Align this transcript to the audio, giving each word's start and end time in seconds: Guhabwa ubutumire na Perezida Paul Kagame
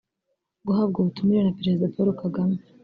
Guhabwa 0.65 0.97
ubutumire 0.99 1.41
na 1.43 1.55
Perezida 1.57 1.91
Paul 1.93 2.09
Kagame 2.21 2.57